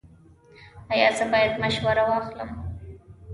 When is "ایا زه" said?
0.93-1.25